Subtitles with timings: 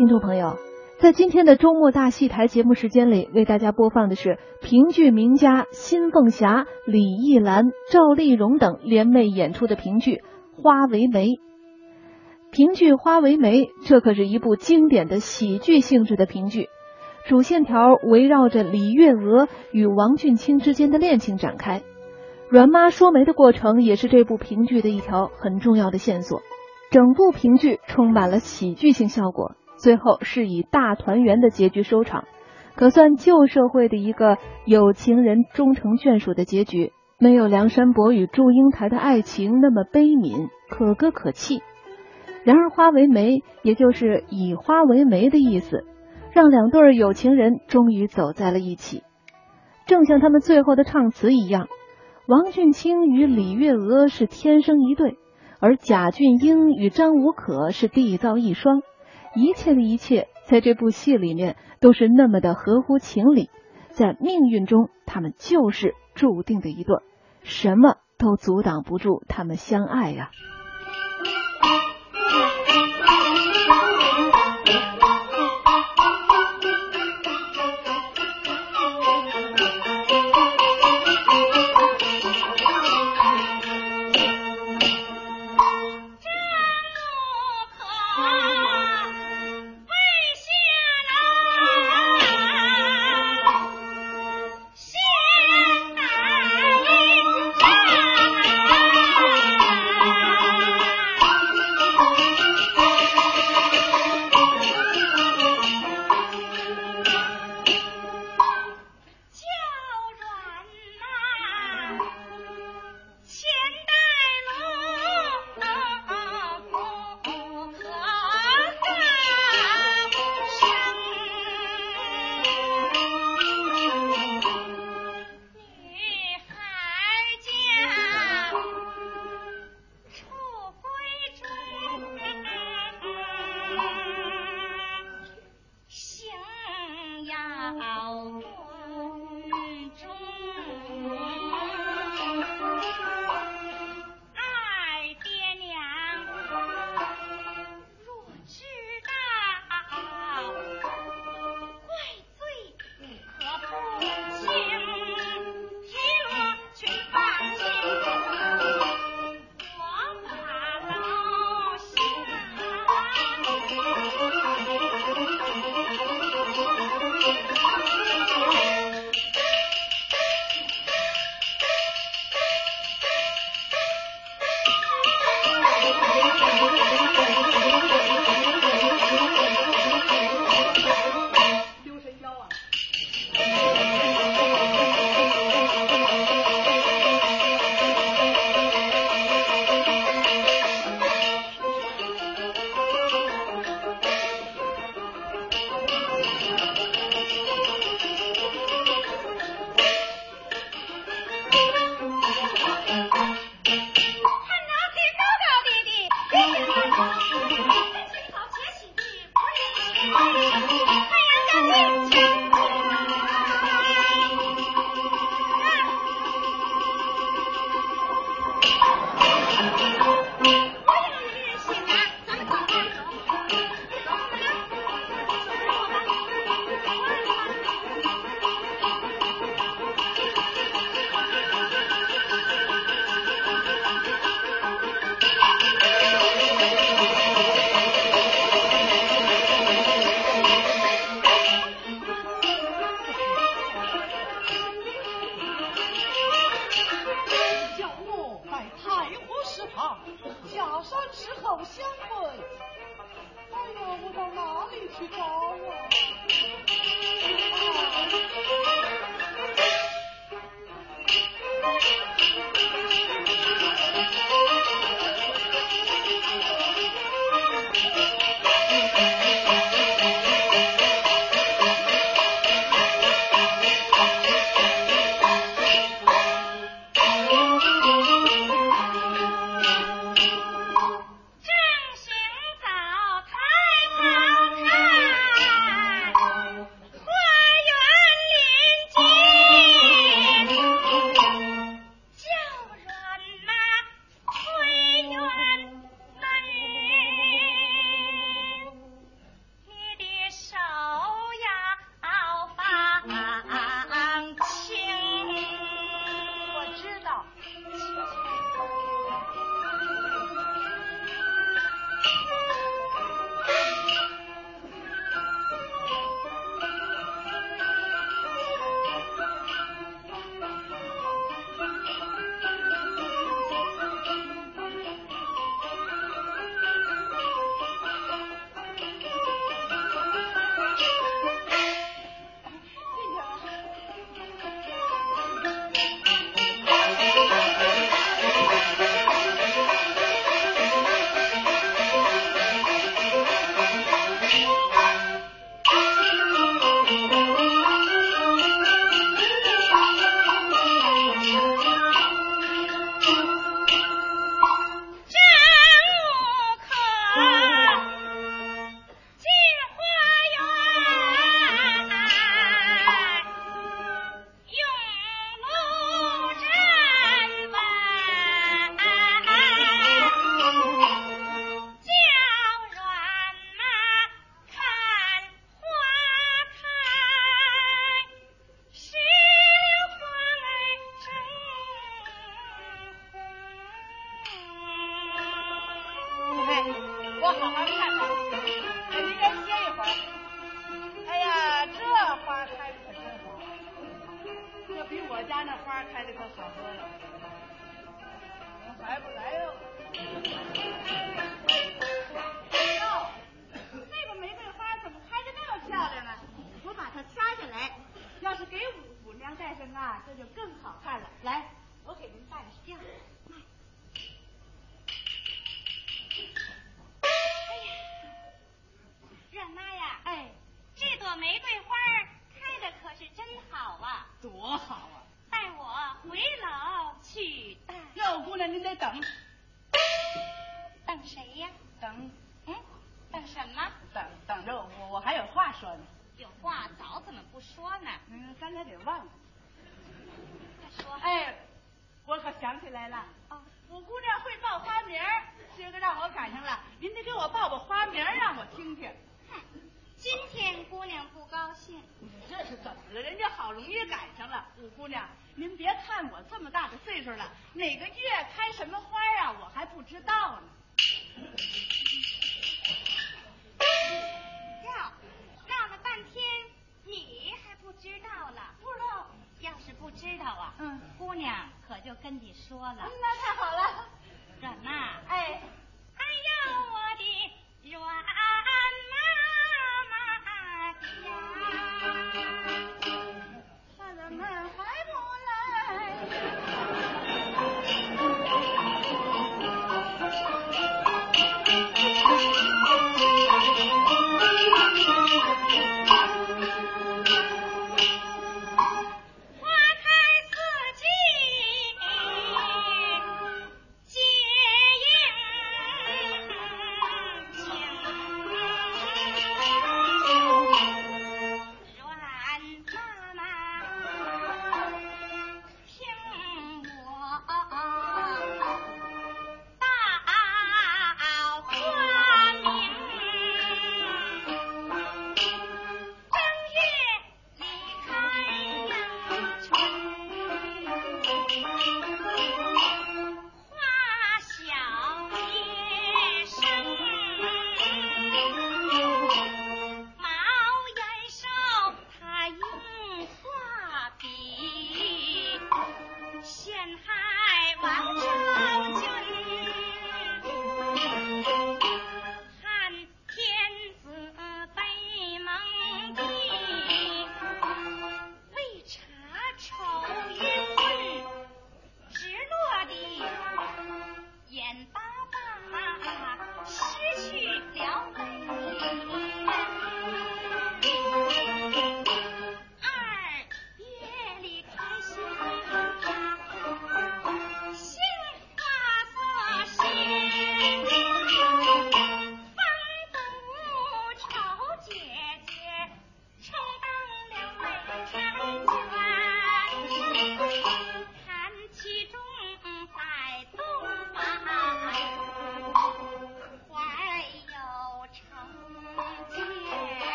[0.00, 0.56] 听众朋友，
[0.98, 10.12] 在今天的周末大戏台节目时间里，为大家播放的是评剧名家辛凤霞、李艺兰、赵丽蓉等联袂演出的评剧
[10.56, 11.26] 《花为媒》。
[12.50, 16.70] 评剧《花为媒》，这可是一部经典的喜剧性质的评剧，
[17.28, 21.82] 主线条围绕着李月娥与王俊卿之间的恋情展开。
[22.48, 26.40] 阮妈说媒的过程也是这部评剧的一条很重要的线索。
[26.90, 32.24] 整部评剧充满了喜剧性效果，最后是以大团圆的结局收场，
[32.76, 36.92] 可算旧社会的一个有情人终成眷属的结局。
[37.18, 41.62] 没有梁山伯与祝英台的爱情那么悲悯，可歌可泣。
[42.44, 45.84] 然而，花为媒，也就是以花为媒的意思，
[46.32, 49.02] 让两对有情人终于走在了一起，
[49.86, 51.68] 正像他们最后的唱词一样。
[52.26, 55.16] 王俊卿与李月娥是天生一对，
[55.60, 58.82] 而贾俊英与张无可是缔造一双。
[59.34, 63.50] 一切的一切，在这部戏里面都是那么的合乎情理。
[63.88, 67.02] 在命运中，他们就是注定的一对，
[67.42, 70.30] 什么都阻挡不住他们相爱呀。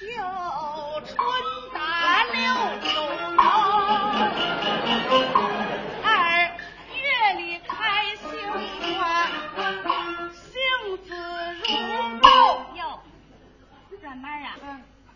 [0.00, 0.08] 又
[1.04, 1.14] 春
[1.74, 2.40] 打六
[2.80, 2.88] 九
[3.36, 3.42] 楼，
[6.02, 6.50] 二
[6.94, 8.24] 月里开杏
[8.96, 9.26] 花，
[10.32, 11.12] 杏子
[11.52, 11.68] 如
[12.20, 12.28] 豆。
[12.76, 12.98] 哟，
[14.00, 14.56] 转慢啊，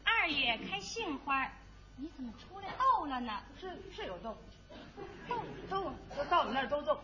[0.05, 1.49] 二月开杏花，
[1.97, 3.33] 你怎么出来豆了呢？
[3.59, 4.37] 是是有豆，
[5.26, 5.95] 豆豆，
[6.29, 7.00] 到我们那儿都豆。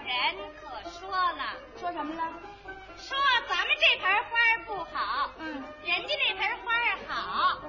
[0.09, 0.17] 人
[0.59, 2.23] 可说了，说什么了？
[2.97, 3.17] 说
[3.47, 4.31] 咱们这盆花
[4.65, 6.73] 不好，嗯，人家那盆花
[7.07, 7.61] 好。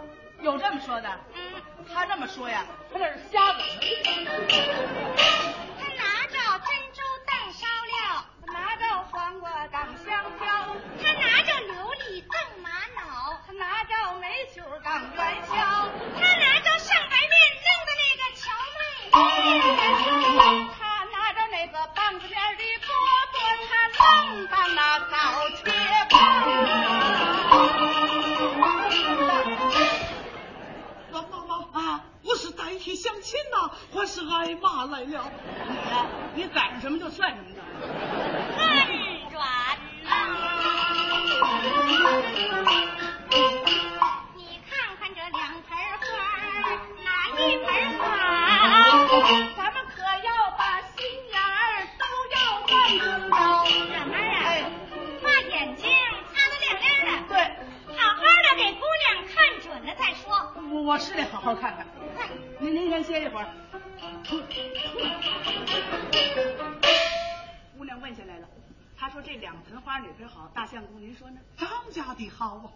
[0.42, 1.20] 有这么说的？
[1.34, 1.62] 嗯，
[1.94, 3.60] 他这么说呀，他那是瞎子。
[34.40, 35.32] 挨骂来了？
[36.34, 37.62] 你，你赶上什么就算什么的。
[38.86, 38.88] 很
[39.34, 39.44] 软
[40.02, 40.10] 呐。
[44.36, 46.08] 你看看这两盆花，
[47.04, 47.68] 哪一盆
[48.00, 49.49] 好？
[69.70, 70.50] 盆花哪盆好？
[70.54, 71.40] 大相公您说呢？
[71.58, 72.74] 张家的好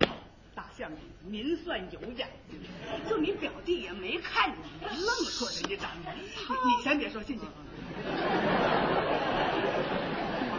[0.00, 0.12] 啊！
[0.54, 2.60] 大相公，您算有眼睛，
[3.08, 6.12] 就你表弟也没看你，愣说人家长得。
[6.12, 7.46] 你你先别说，进去。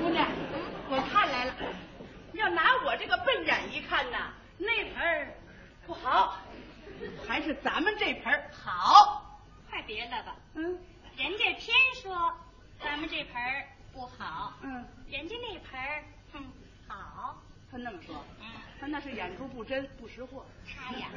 [0.01, 0.27] 姑娘，
[0.89, 1.53] 我看来了，
[2.33, 5.33] 要拿我这个笨眼一看呐，那盆儿
[5.85, 6.37] 不好，
[7.27, 9.27] 还是咱们这盆儿好。
[9.69, 10.79] 快别了吧，嗯
[11.17, 12.33] 人家偏说
[12.83, 16.43] 咱们这盆儿不好，嗯，人家那盆儿哼
[16.87, 17.41] 好。
[17.71, 18.45] 他那么说，嗯，
[18.81, 20.45] 他那是眼珠不真，不识货。
[20.65, 21.07] 他呀，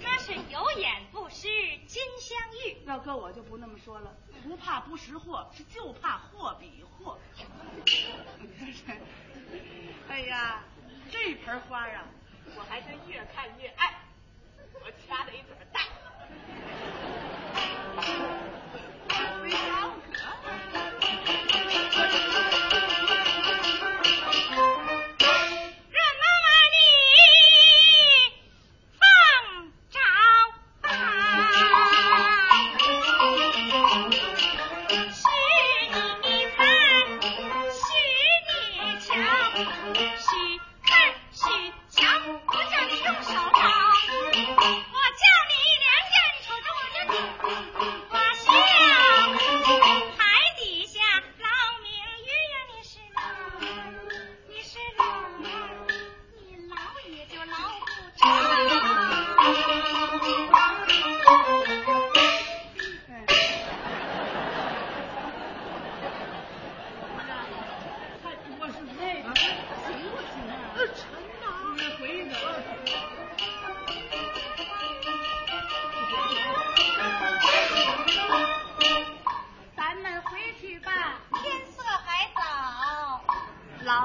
[0.00, 1.48] 他是有眼不识
[1.88, 2.76] 金镶玉。
[2.86, 7.18] 要搁我就不那么说了，不怕不识货，是就怕货比货。
[10.08, 10.62] 哎呀，
[11.10, 12.04] 这盆花啊，
[12.56, 13.94] 我还真越看越爱，
[14.74, 15.80] 我掐的一嘴大。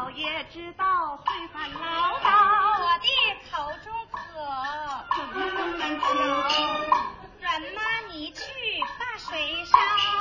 [0.03, 1.79] 老爷知道会犯唠
[2.19, 2.27] 叨，
[2.83, 3.07] 我的
[3.49, 4.17] 口中渴，
[5.15, 6.03] 怎么那么巧？
[7.39, 7.79] 阮妈
[8.11, 8.41] 你去
[8.99, 9.71] 把水烧。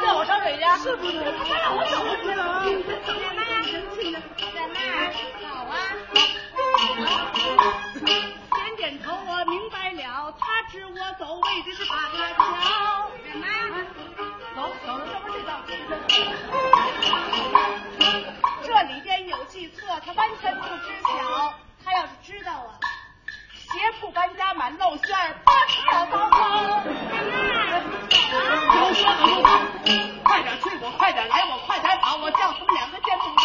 [0.00, 0.62] 让我烧水去？
[0.84, 1.18] 是不是？
[1.48, 2.62] 他让我走去了。
[3.18, 3.42] 阮妈，
[4.54, 4.78] 阮妈，
[5.48, 5.74] 好啊。
[8.54, 13.10] 点点头，我明白了，他知我走为的是把个桥。
[13.24, 13.44] 阮妈，
[14.54, 15.50] 走走了，这不是这道。
[20.04, 21.54] 他完全不知晓。
[21.84, 22.78] 他要是知道啊，
[23.54, 26.82] 鞋铺搬家满漏馅儿，八条糟糕。
[28.76, 29.48] 有说有跑，
[30.24, 33.42] 快点去，我快点来，我快点跑，我叫他们两个见不着。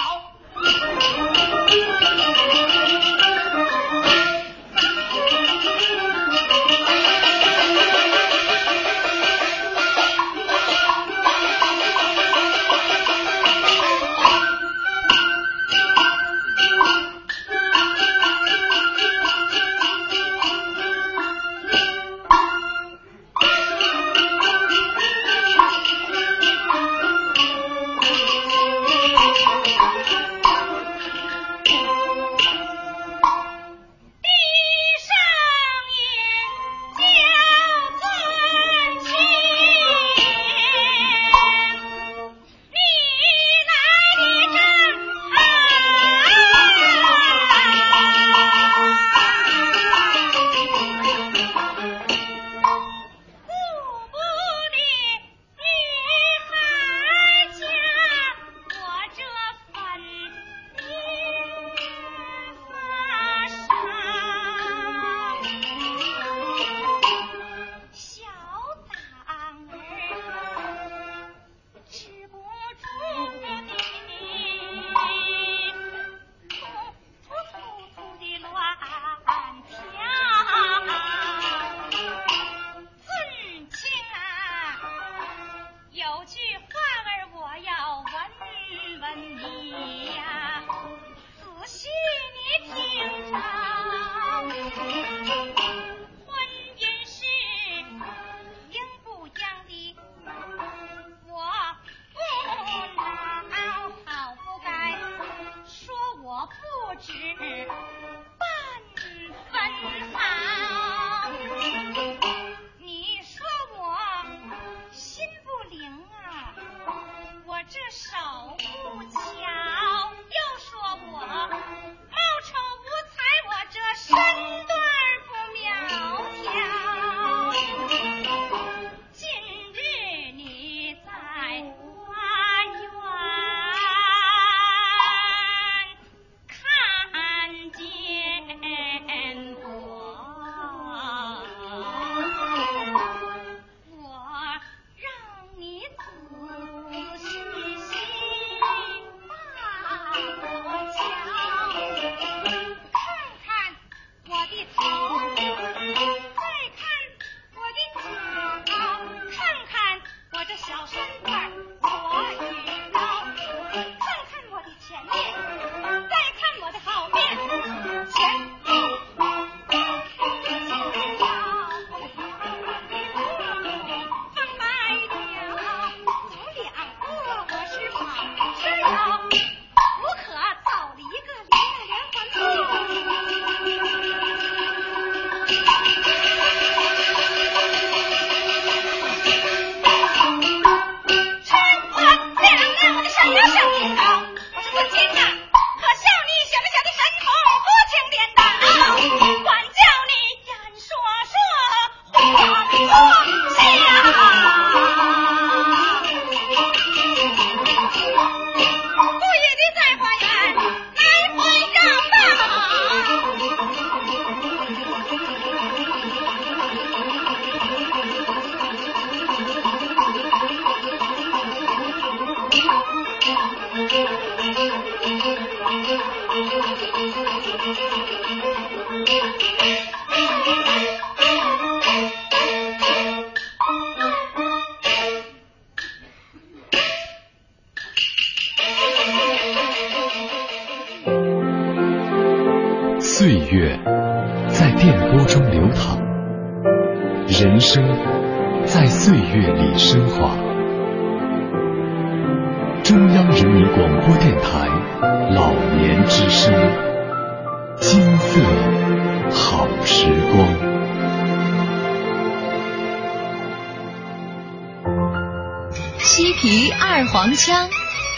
[266.39, 267.67] 皮二黄腔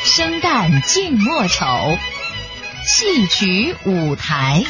[0.04, 1.66] 生旦净末丑
[2.86, 4.62] 戏曲舞台。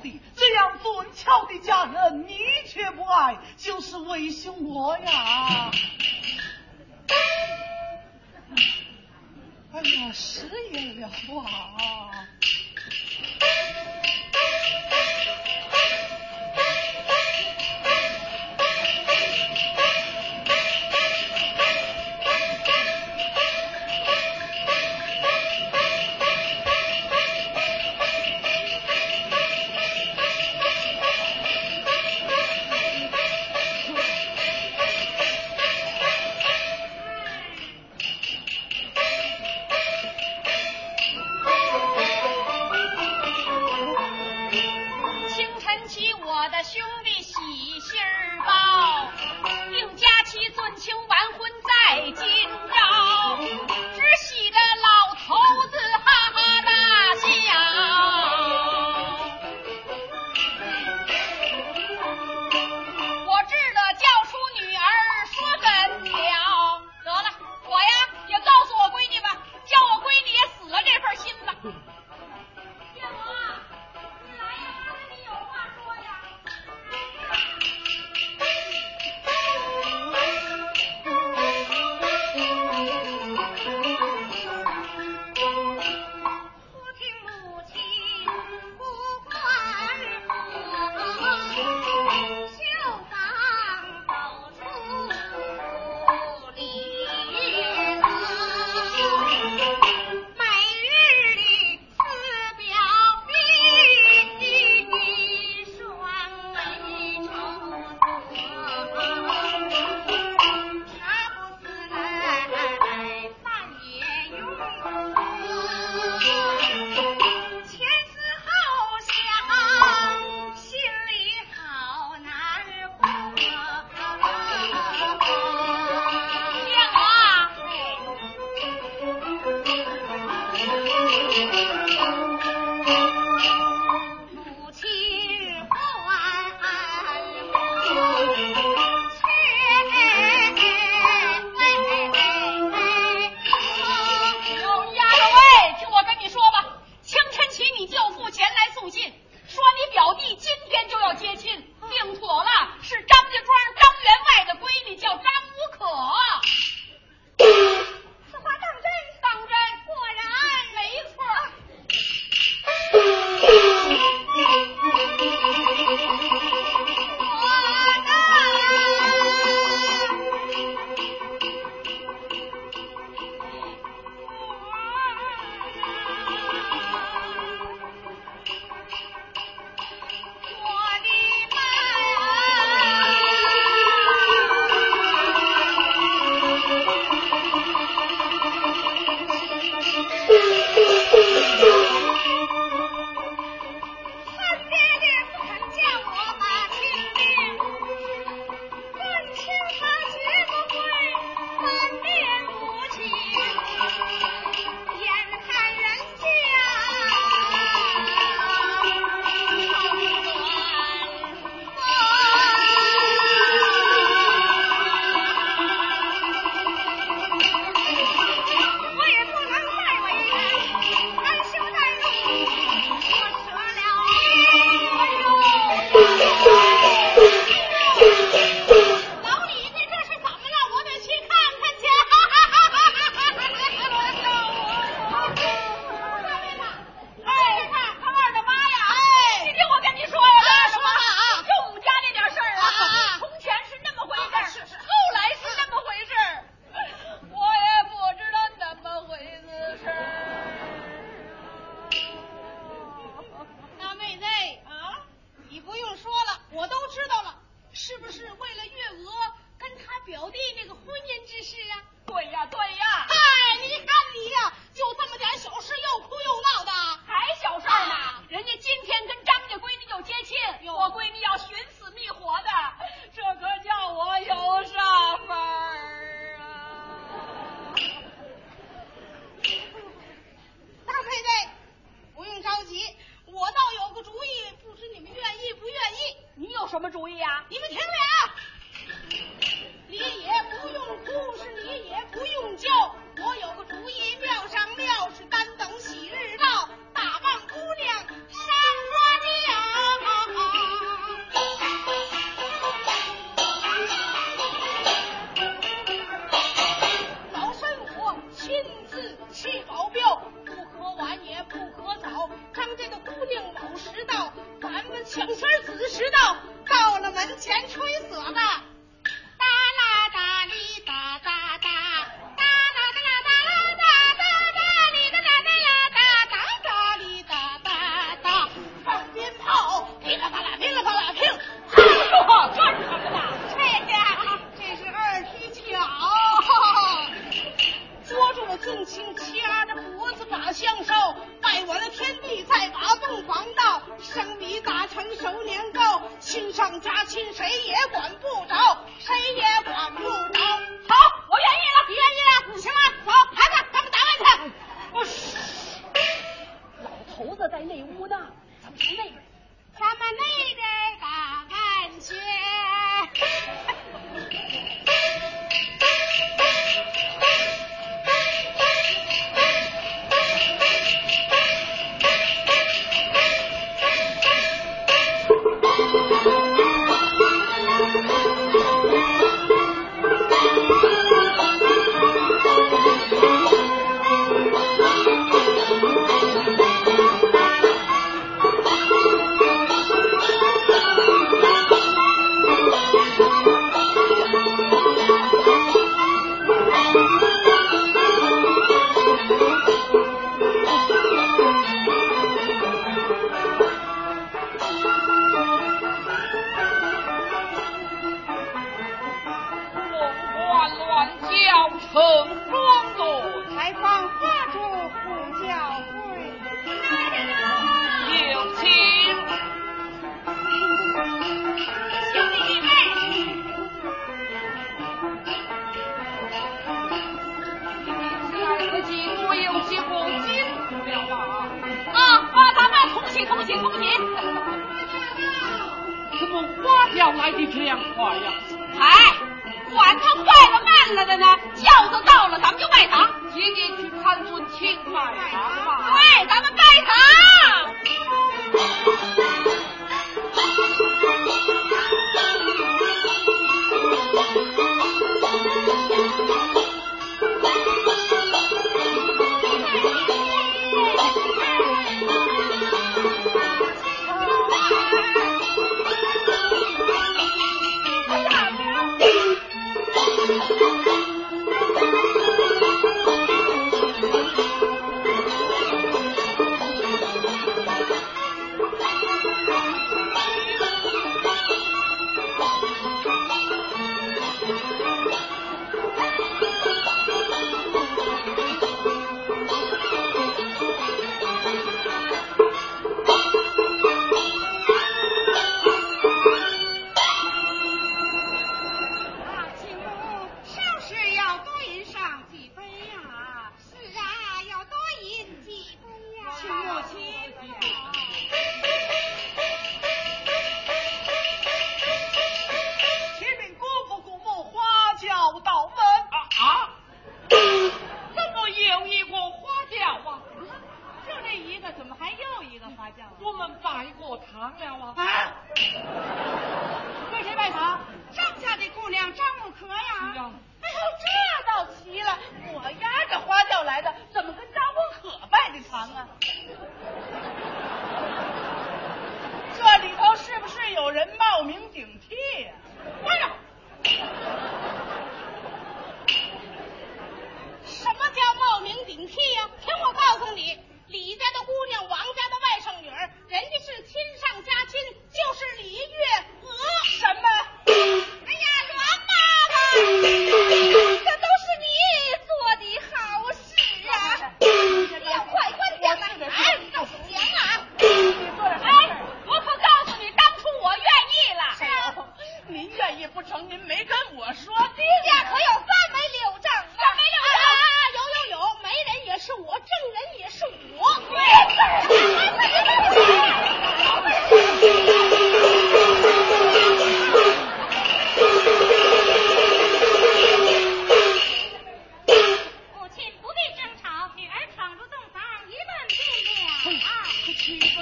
[0.00, 5.70] 这样俊俏的佳人，你却不爱，就是为兄我呀！
[9.72, 12.01] 哎呀，失言了啊！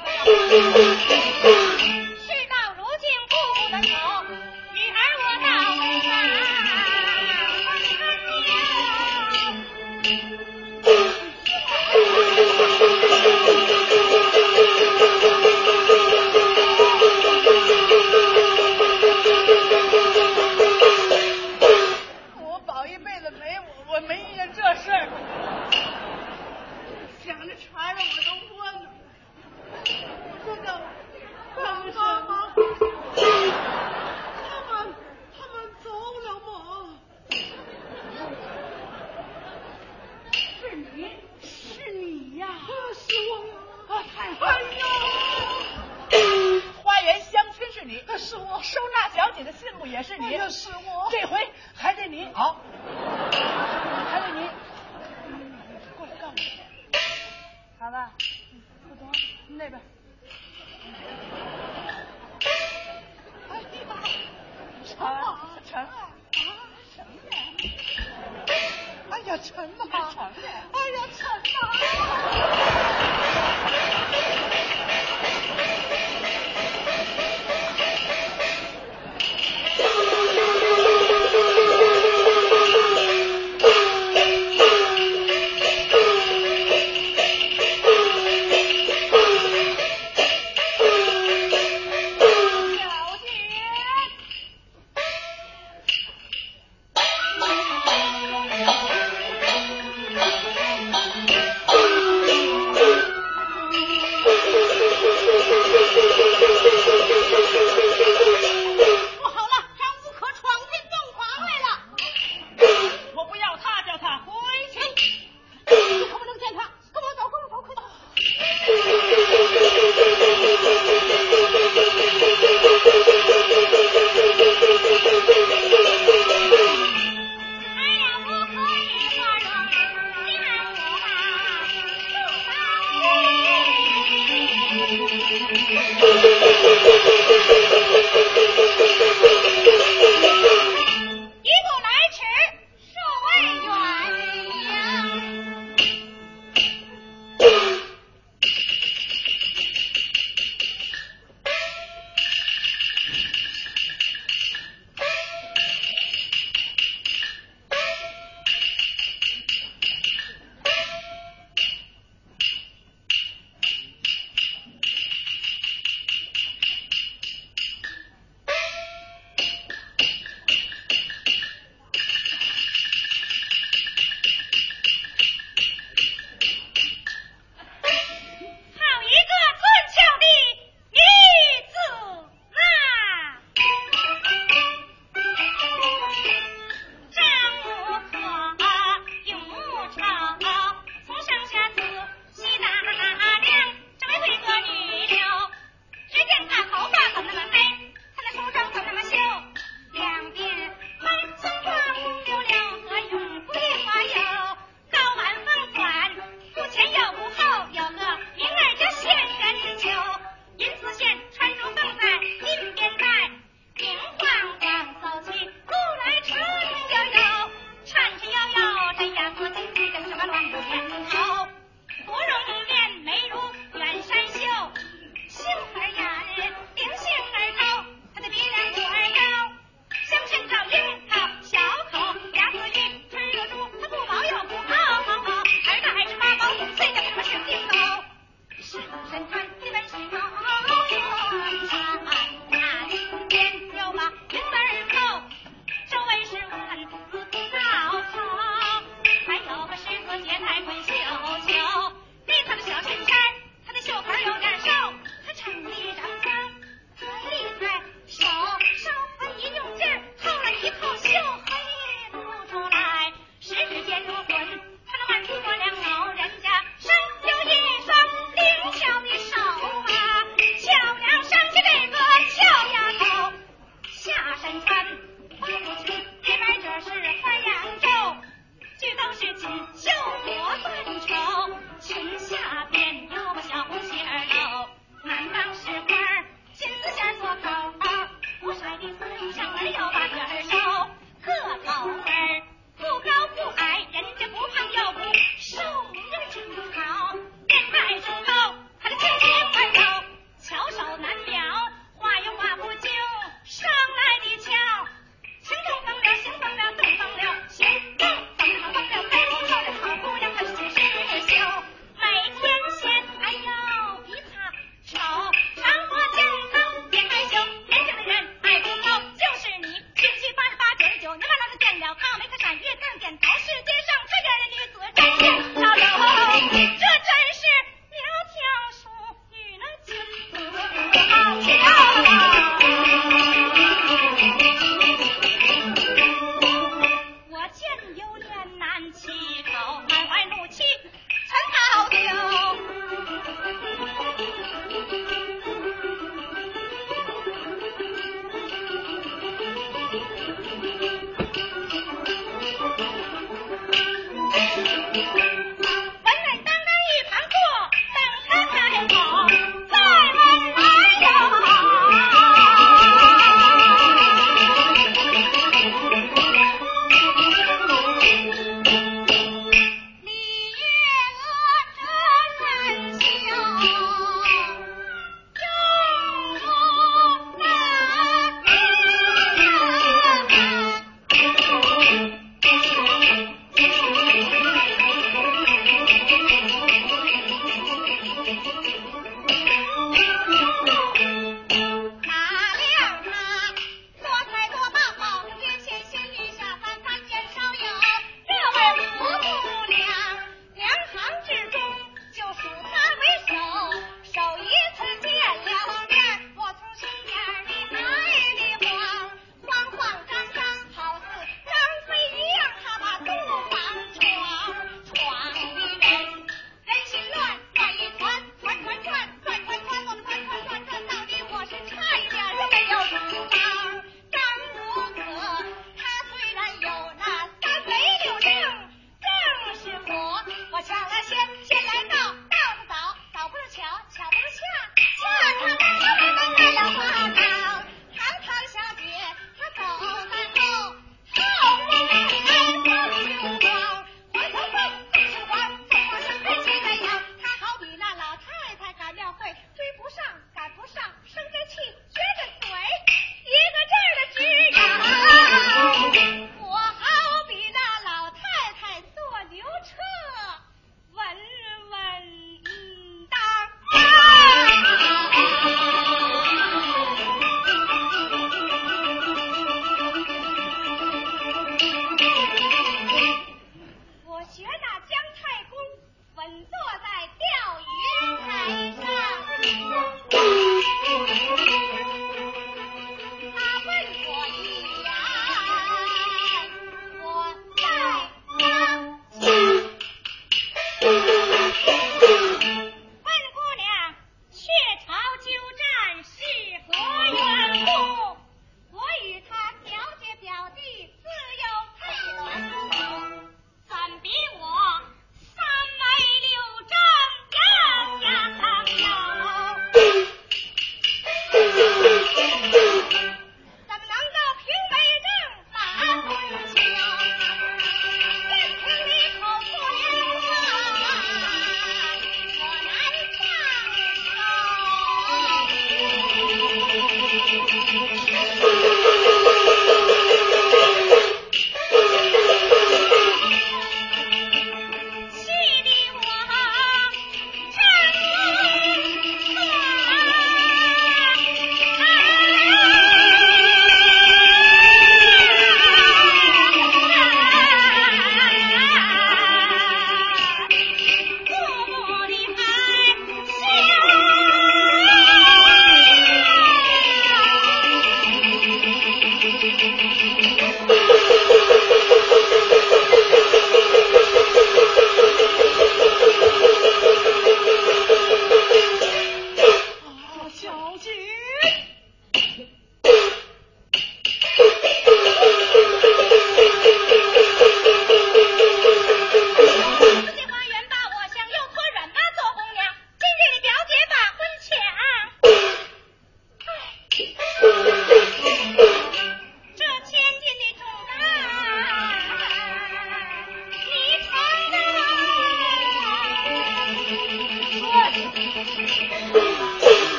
[0.00, 1.65] para...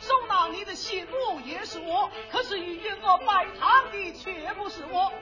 [0.00, 2.10] 收纳你的信物也是我。
[2.30, 5.12] 可是与月娥拜堂的却不是我。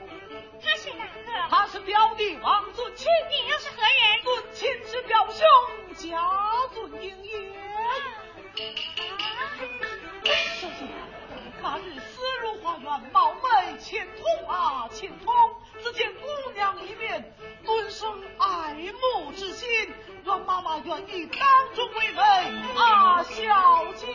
[0.61, 1.49] 他是哪个？
[1.49, 5.45] 他是表弟王尊亲你又是何人尊亲之表兄
[5.95, 7.79] 贾尊英也啊。
[10.55, 10.85] 小姐
[11.61, 15.33] 那日思如花园貌美且通啊且通
[15.81, 17.35] 只见姑娘一面
[17.65, 19.93] 顿生爱慕之心。
[20.25, 21.41] 愿妈妈愿意当
[21.75, 22.21] 众为媒
[22.79, 23.33] 啊，小
[23.95, 24.07] 姐，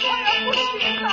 [0.00, 1.08] 我也不行了。